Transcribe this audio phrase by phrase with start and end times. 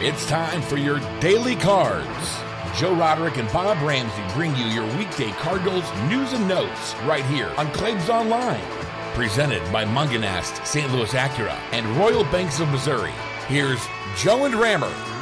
[0.00, 2.38] It's time for your daily cards.
[2.78, 7.52] Joe Roderick and Bob Ramsey bring you your weekday Cardinals news and notes right here
[7.56, 8.62] on Claibs Online.
[9.14, 10.92] Presented by Mungenast, St.
[10.92, 13.10] Louis Acura, and Royal Banks of Missouri.
[13.48, 13.84] Here's
[14.16, 15.17] Joe and Rammer.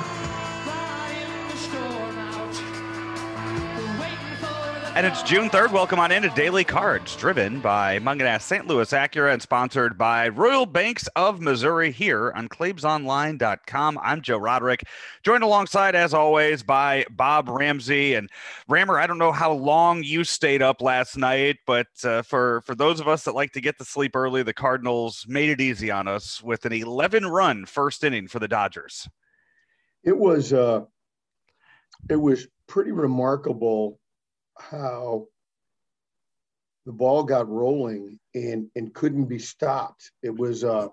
[4.96, 5.72] And it's June 3rd.
[5.72, 8.66] Welcome on into Daily Cards, driven by Mungenast St.
[8.66, 13.98] Louis Acura and sponsored by Royal Banks of Missouri here on ClaibsOnline.com.
[14.02, 14.84] I'm Joe Roderick,
[15.22, 18.14] joined alongside, as always, by Bob Ramsey.
[18.14, 18.30] And
[18.68, 22.74] Rammer, I don't know how long you stayed up last night, but uh, for, for
[22.74, 25.90] those of us that like to get to sleep early, the Cardinals made it easy
[25.90, 29.06] on us with an 11 run first inning for the Dodgers.
[30.04, 30.84] It was, uh,
[32.08, 34.00] it was pretty remarkable
[34.58, 35.26] how
[36.84, 40.10] the ball got rolling and and couldn't be stopped.
[40.22, 40.88] It was uh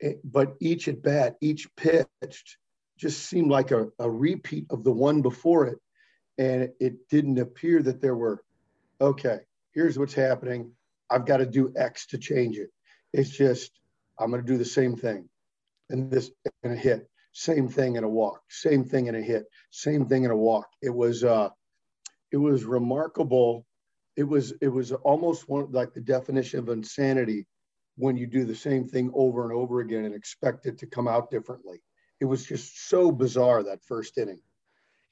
[0.00, 2.58] it, but each at bat, each pitched
[2.98, 5.78] just seemed like a, a repeat of the one before it.
[6.38, 8.42] And it, didn't appear that there were,
[9.00, 9.40] okay,
[9.72, 10.72] here's what's happening.
[11.10, 12.70] I've got to do X to change it.
[13.12, 13.70] It's just,
[14.18, 15.28] I'm going to do the same thing.
[15.90, 16.30] And this
[16.62, 20.24] and a hit, same thing in a walk, same thing in a hit, same thing
[20.24, 20.68] in a walk.
[20.80, 21.50] It was uh
[22.32, 23.66] it was remarkable.
[24.16, 27.46] It was it was almost one like the definition of insanity
[27.96, 31.06] when you do the same thing over and over again and expect it to come
[31.06, 31.82] out differently.
[32.20, 34.40] It was just so bizarre that first inning.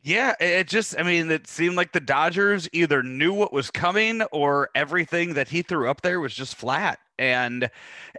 [0.02, 4.22] Yeah, it just, I mean, it seemed like the Dodgers either knew what was coming
[4.32, 6.98] or everything that he threw up there was just flat.
[7.18, 7.70] And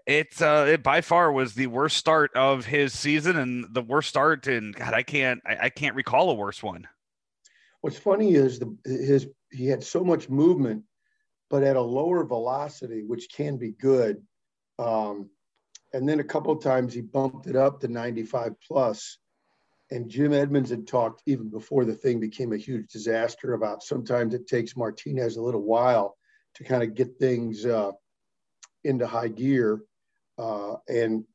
[0.05, 4.09] it's, uh, it by far was the worst start of his season and the worst
[4.09, 6.88] start And God, I can't, I, I can't recall a worse one.
[7.82, 10.84] What's funny is the his he had so much movement,
[11.50, 14.22] but at a lower velocity, which can be good.
[14.80, 15.30] Um,
[15.94, 19.18] and then a couple of times he bumped it up to 95 plus.
[19.90, 24.34] And Jim Edmonds had talked even before the thing became a huge disaster about sometimes
[24.34, 26.16] it takes Martinez a little while
[26.56, 27.91] to kind of get things uh,
[28.86, 29.81] into high gear.
[30.38, 31.25] Uh, and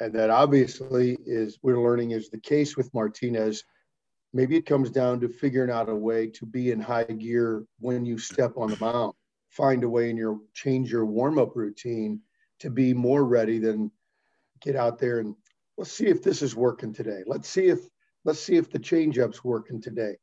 [0.00, 3.62] and that obviously is we're learning is the case with Martinez
[4.32, 8.04] maybe it comes down to figuring out a way to be in high gear when
[8.04, 9.14] you step on the mound.
[9.50, 12.20] Find a way in your change your warm-up routine
[12.60, 13.90] to be more ready than
[14.60, 15.34] get out there and
[15.76, 17.22] let's see if this is working today.
[17.26, 17.80] Let's see if
[18.24, 20.16] let's see if the changeup's working today.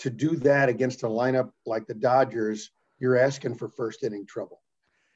[0.00, 4.60] To do that against a lineup like the dodgers you're asking for first inning trouble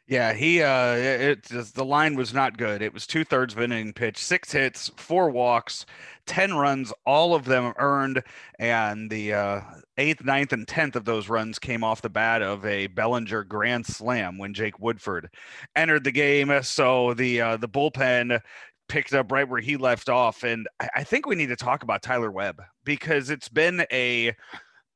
[0.07, 2.83] yeah, he uh it just the line was not good.
[2.83, 5.87] It was two thirds of an inning pitch, six hits, four walks,
[6.27, 8.23] ten runs, all of them earned,
[8.59, 9.61] and the uh,
[9.97, 13.87] eighth, ninth, and tenth of those runs came off the bat of a Bellinger grand
[13.87, 15.31] slam when Jake Woodford
[15.75, 16.53] entered the game.
[16.63, 18.41] So the uh, the bullpen
[18.89, 21.83] picked up right where he left off, and I, I think we need to talk
[21.83, 24.35] about Tyler Webb because it's been a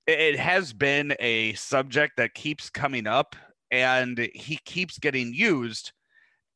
[0.07, 3.37] it has been a subject that keeps coming up
[3.71, 5.93] and he keeps getting used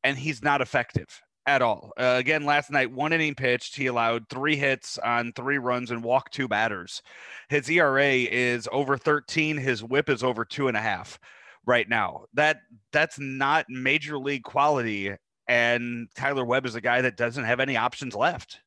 [0.03, 1.91] and he's not effective at all.
[1.97, 3.75] Uh, again, last night, one inning pitched.
[3.75, 7.01] He allowed three hits on three runs and walked two batters.
[7.49, 9.57] His ERA is over 13.
[9.57, 11.19] His whip is over two and a half
[11.65, 12.25] right now.
[12.33, 15.11] That that's not major league quality.
[15.47, 18.59] And Tyler Webb is a guy that doesn't have any options left.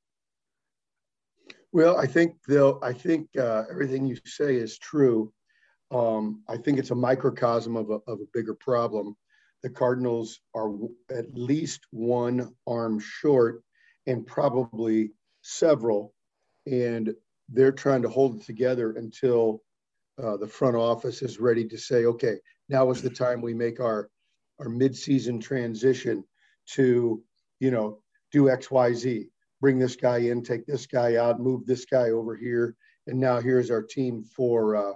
[1.72, 5.32] Well, I think though I think uh, everything you say is true.
[5.90, 9.16] Um, I think it's a microcosm of a, of a bigger problem.
[9.62, 10.72] The Cardinals are
[11.10, 13.62] at least one arm short
[14.06, 16.14] and probably several,
[16.66, 17.14] and
[17.48, 19.62] they're trying to hold it together until
[20.22, 22.36] uh, the front office is ready to say, okay,
[22.68, 24.08] now is the time we make our
[24.58, 26.24] our midseason transition
[26.66, 27.22] to,
[27.60, 28.00] you know,
[28.32, 29.28] do X, Y, Z.
[29.60, 32.74] Bring this guy in, take this guy out, move this guy over here,
[33.06, 34.92] and now here's our team for uh,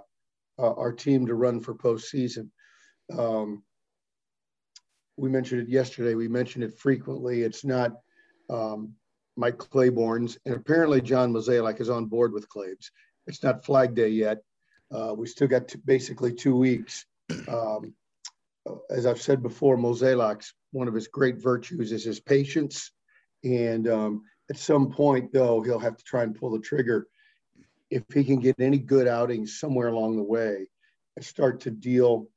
[0.59, 2.49] uh, our team to run for postseason.
[3.17, 3.63] Um,
[5.17, 6.15] we mentioned it yesterday.
[6.15, 7.41] We mentioned it frequently.
[7.41, 7.91] It's not
[8.49, 8.93] um,
[9.37, 12.91] Mike Claiborne's, and apparently John Mozeliak is on board with Claibs.
[13.27, 14.39] It's not Flag Day yet.
[14.91, 17.05] Uh, we still got basically two weeks.
[17.47, 17.93] Um,
[18.89, 22.91] as I've said before, Mozeliak's one of his great virtues is his patience,
[23.43, 27.07] and um, at some point, though, he'll have to try and pull the trigger
[27.91, 30.65] if he can get any good outings somewhere along the way
[31.15, 32.27] and start to deal,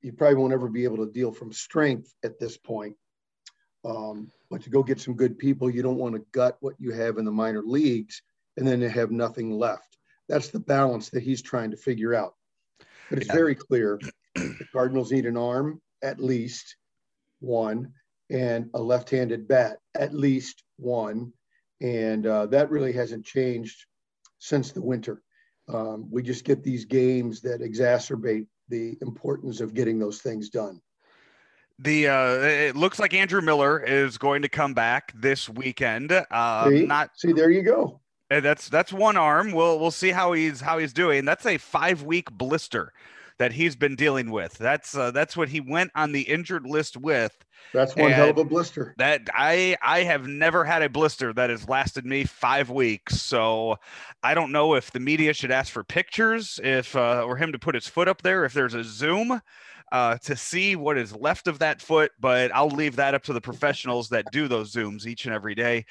[0.00, 2.96] you probably won't ever be able to deal from strength at this point.
[3.84, 6.92] Um, but to go get some good people, you don't want to gut what you
[6.92, 8.22] have in the minor leagues
[8.56, 9.98] and then have nothing left.
[10.28, 12.34] That's the balance that he's trying to figure out.
[13.10, 13.98] But it's very clear
[14.34, 16.76] the Cardinals need an arm, at least
[17.40, 17.92] one,
[18.30, 21.32] and a left handed bat, at least one
[21.82, 23.86] and uh, that really hasn't changed
[24.42, 25.22] since the winter.
[25.68, 30.80] Um, we just get these games that exacerbate the importance of getting those things done.
[31.78, 36.12] The uh, it looks like Andrew Miller is going to come back this weekend.
[36.12, 36.86] Uh, see?
[36.86, 38.00] Not see, there you go.
[38.28, 39.52] That's that's one arm.
[39.52, 41.24] We'll we'll see how he's how he's doing.
[41.24, 42.92] That's a five week blister
[43.38, 44.58] that he's been dealing with.
[44.58, 47.36] That's uh, that's what he went on the injured list with.
[47.72, 48.94] That's one and hell of a blister.
[48.98, 53.20] That I I have never had a blister that has lasted me five weeks.
[53.22, 53.76] So
[54.22, 57.58] I don't know if the media should ask for pictures, if uh, or him to
[57.58, 59.40] put his foot up there, if there's a zoom
[59.92, 63.34] uh, to see what is left of that foot, but I'll leave that up to
[63.34, 65.84] the professionals that do those zooms each and every day.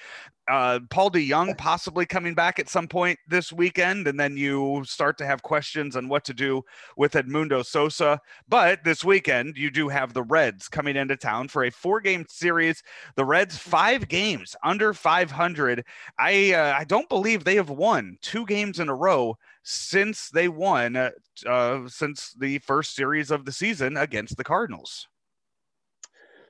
[0.49, 5.19] Uh, Paul DeJong possibly coming back at some point this weekend, and then you start
[5.19, 6.63] to have questions on what to do
[6.97, 8.19] with Edmundo Sosa.
[8.49, 12.83] But this weekend, you do have the Reds coming into town for a four-game series.
[13.15, 15.85] The Reds five games under 500.
[16.17, 20.47] I uh, I don't believe they have won two games in a row since they
[20.47, 21.11] won uh,
[21.45, 25.07] uh, since the first series of the season against the Cardinals.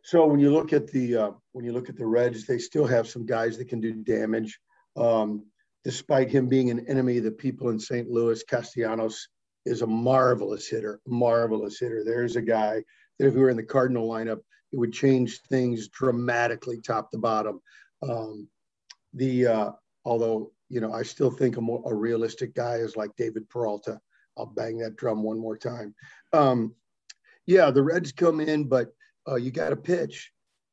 [0.04, 2.88] So when you look at the uh, when you look at the Reds, they still
[2.88, 4.60] have some guys that can do damage.
[4.96, 5.46] Um,
[5.84, 8.10] despite him being an enemy the people in St.
[8.10, 9.28] Louis, Castellanos
[9.66, 12.04] is a marvelous hitter, marvelous hitter.
[12.04, 12.84] There's a guy
[13.20, 14.40] that if he were in the Cardinal lineup,
[14.72, 17.62] it would change things dramatically, top to bottom.
[18.02, 18.48] Um,
[19.14, 19.72] the uh,
[20.06, 24.00] although you know, I still think a more a realistic guy is like David Peralta.
[24.38, 25.94] I'll bang that drum one more time.
[26.32, 26.74] Um,
[27.46, 28.94] yeah, the Reds come in, but
[29.28, 30.32] uh, you got to pitch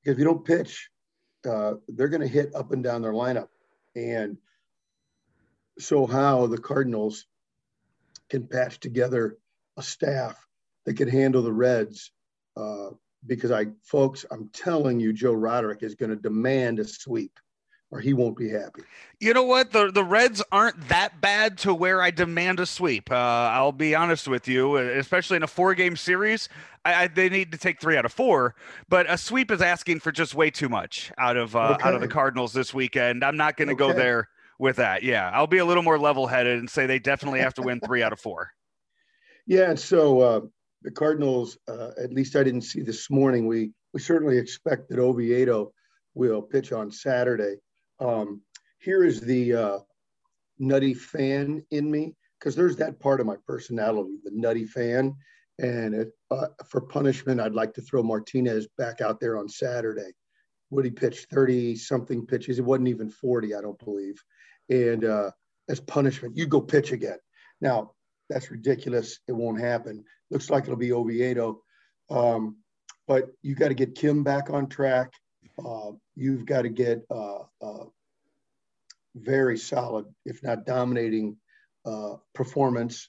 [0.09, 0.91] if you don't pitch,
[1.49, 3.49] uh, they're going to hit up and down their lineup.
[3.95, 4.39] And
[5.79, 7.27] so, how the Cardinals
[8.31, 9.37] can patch together
[9.77, 10.37] a staff
[10.85, 12.11] that can handle the Reds?
[12.57, 12.91] Uh,
[13.27, 17.39] because I, folks, I'm telling you, Joe Roderick is going to demand a sweep
[17.91, 18.83] or he won't be happy.
[19.21, 19.73] You know what?
[19.73, 23.11] The the Reds aren't that bad to where I demand a sweep.
[23.11, 26.49] Uh, I'll be honest with you, especially in a four game series.
[26.85, 28.55] I, I, they need to take three out of four,
[28.89, 31.89] but a sweep is asking for just way too much out of uh, okay.
[31.89, 33.25] out of the Cardinals this weekend.
[33.25, 33.93] I'm not going to okay.
[33.93, 34.29] go there
[34.59, 35.03] with that.
[35.03, 37.81] Yeah, I'll be a little more level headed and say they definitely have to win
[37.81, 38.51] three out of four.
[39.51, 40.41] Yeah, so uh,
[40.83, 43.47] the Cardinals, uh, at least I didn't see this morning.
[43.47, 45.73] We we certainly expect that Oviedo
[46.15, 47.57] will pitch on Saturday.
[48.01, 48.43] Um,
[48.81, 49.79] here is the uh,
[50.59, 55.17] nutty fan in me, because there's that part of my personality, the nutty fan.
[55.59, 60.13] And it, uh, for punishment, I'd like to throw Martinez back out there on Saturday.
[60.71, 62.59] Would he pitch 30 something pitches?
[62.59, 64.23] It wasn't even 40, I don't believe.
[64.69, 65.31] And uh,
[65.69, 67.19] as punishment, you go pitch again.
[67.61, 67.93] Now,
[68.29, 69.21] that's ridiculous.
[69.27, 70.05] It won't happen.
[70.31, 71.63] Looks like it'll be Oviedo.
[72.11, 72.57] Um,
[73.07, 75.13] but you got to get Kim back on track.
[75.59, 77.85] Uh, you've got to get uh, uh,
[79.17, 81.37] very solid, if not dominating,
[81.85, 83.09] uh, performance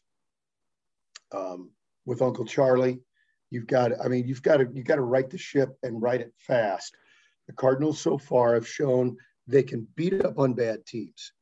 [1.34, 1.72] um,
[2.06, 3.00] with Uncle Charlie.
[3.52, 6.22] You've got, I mean, you've got to you got to right the ship and right
[6.22, 6.96] it fast.
[7.48, 9.18] The Cardinals so far have shown
[9.48, 11.34] they can beat up on bad teams.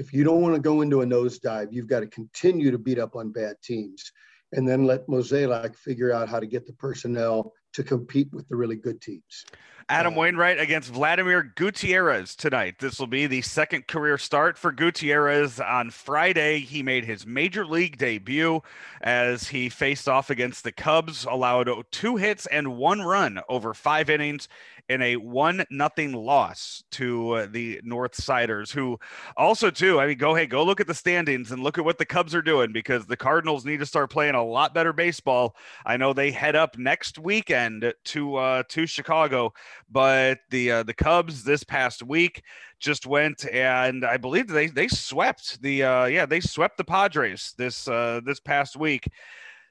[0.00, 2.98] If you don't want to go into a nosedive, you've got to continue to beat
[2.98, 4.10] up on bad teams,
[4.52, 8.56] and then let Mozeliak figure out how to get the personnel to compete with the
[8.56, 9.44] really good teams.
[9.90, 12.76] Adam uh, Wainwright against Vladimir Gutierrez tonight.
[12.78, 15.60] This will be the second career start for Gutierrez.
[15.60, 18.62] On Friday, he made his major league debut
[19.02, 24.08] as he faced off against the Cubs, allowed two hits and one run over five
[24.08, 24.48] innings
[24.90, 28.98] in a one nothing loss to uh, the North Siders, who
[29.36, 30.00] also too.
[30.00, 32.34] I mean, go hey, go look at the standings and look at what the Cubs
[32.34, 35.54] are doing because the Cardinals need to start playing a lot better baseball.
[35.86, 39.52] I know they head up next weekend to uh, to Chicago,
[39.88, 42.42] but the uh, the Cubs this past week
[42.80, 47.54] just went and I believe they they swept the uh, yeah they swept the Padres
[47.56, 49.08] this uh, this past week.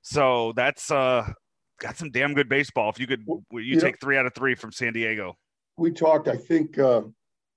[0.01, 1.33] So that's uh
[1.79, 2.89] got some damn good baseball.
[2.89, 5.37] If you could, you, you take know, three out of three from San Diego.
[5.77, 7.01] We talked, I think, uh,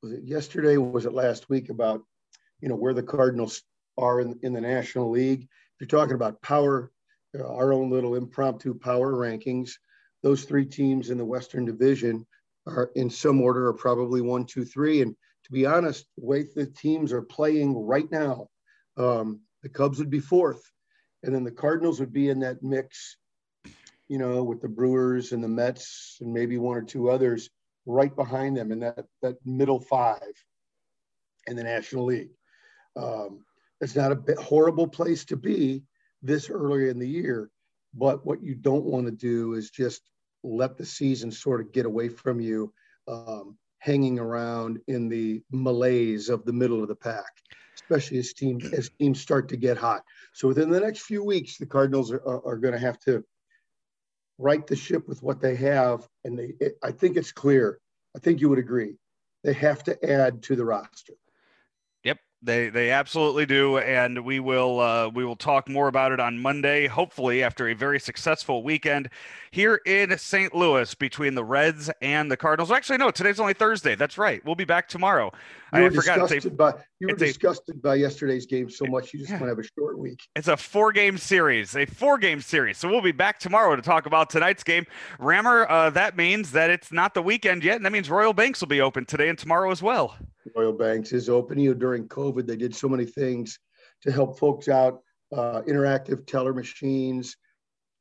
[0.03, 0.77] was it yesterday?
[0.77, 2.03] was it last week about,
[2.61, 3.63] you know, where the Cardinals
[3.99, 5.43] are in, in the National League?
[5.43, 6.91] If you're talking about power,
[7.39, 9.73] uh, our own little impromptu power rankings,
[10.23, 12.27] those three teams in the Western Division
[12.67, 15.03] are in some order are probably one, two, three.
[15.03, 15.15] And
[15.45, 18.47] to be honest, the way the teams are playing right now,
[18.97, 20.63] um, the Cubs would be fourth,
[21.23, 23.17] and then the Cardinals would be in that mix
[24.13, 27.49] you know, with the Brewers and the Mets and maybe one or two others
[27.87, 30.35] right behind them in that, that middle five
[31.47, 32.29] in the National League.
[32.95, 33.47] Um,
[33.81, 35.85] it's not a horrible place to be
[36.23, 37.51] this early in the year,
[37.95, 40.03] but what you don't want to do is just
[40.43, 42.71] let the season sort of get away from you.
[43.09, 47.33] Um, hanging around in the malaise of the middle of the pack,
[47.75, 50.05] especially as teams as teams start to get hot.
[50.35, 53.25] So within the next few weeks, the Cardinals are, are, are going to have to
[54.43, 56.55] right the ship with what they have, and they.
[56.61, 57.79] It, I think it's clear.
[58.17, 58.97] I think you would agree.
[59.45, 61.15] They have to add to the roster.
[62.45, 66.41] They they absolutely do, and we will uh, we will talk more about it on
[66.41, 66.89] Monday.
[66.89, 69.11] Hopefully, after a very successful weekend
[69.53, 70.53] here in St.
[70.53, 72.73] Louis between the Reds and the Cardinals.
[72.73, 73.95] Actually, no, today's only Thursday.
[73.95, 74.45] That's right.
[74.45, 75.31] We'll be back tomorrow.
[75.73, 76.19] You I forgot.
[76.19, 79.13] Disgusted by, you were disgusted a, by yesterday's game so much.
[79.13, 80.21] You just yeah, want to have a short week.
[80.35, 82.77] It's a four game series, a four game series.
[82.77, 84.85] So we'll be back tomorrow to talk about tonight's game.
[85.21, 88.61] Rammer, uh, that means that it's not the weekend yet, and that means Royal Banks
[88.61, 90.17] will be open today and tomorrow as well.
[90.55, 91.59] Royal Banks is open.
[91.59, 93.59] You know, during COVID, they did so many things
[94.03, 95.01] to help folks out.
[95.35, 97.39] Uh, interactive teller machines,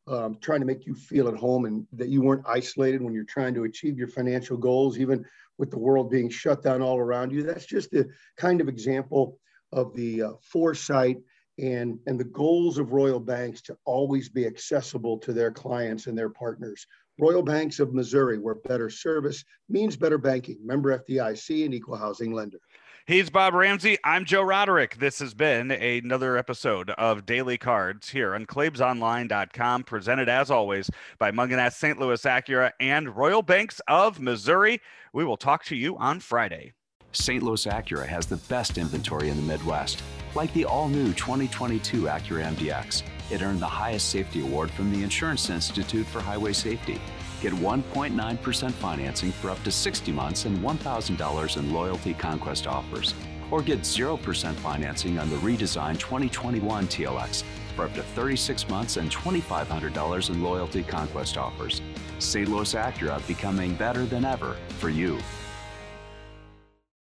[0.07, 3.24] um, trying to make you feel at home and that you weren't isolated when you're
[3.24, 5.24] trying to achieve your financial goals, even
[5.57, 7.43] with the world being shut down all around you.
[7.43, 9.38] That's just the kind of example
[9.71, 11.17] of the uh, foresight
[11.57, 16.17] and, and the goals of Royal Banks to always be accessible to their clients and
[16.17, 16.86] their partners.
[17.21, 20.57] Royal Banks of Missouri, where better service means better banking.
[20.65, 22.57] Member FDIC and equal housing lender.
[23.05, 23.97] He's Bob Ramsey.
[24.03, 24.97] I'm Joe Roderick.
[24.97, 31.31] This has been another episode of Daily Cards here on ClaibsOnline.com, presented as always by
[31.31, 31.99] Mungenast St.
[31.99, 34.81] Louis Acura and Royal Banks of Missouri.
[35.13, 36.73] We will talk to you on Friday.
[37.11, 37.43] St.
[37.43, 40.01] Louis Acura has the best inventory in the Midwest,
[40.33, 43.03] like the all new 2022 Acura MDX.
[43.31, 47.00] It earned the highest safety award from the Insurance Institute for Highway Safety.
[47.41, 53.13] Get 1.9% financing for up to 60 months and $1,000 in loyalty conquest offers.
[53.50, 57.43] Or get 0% financing on the redesigned 2021 TLX
[57.77, 61.81] for up to 36 months and $2,500 in loyalty conquest offers.
[62.19, 62.50] St.
[62.50, 65.17] Louis Acura becoming better than ever for you.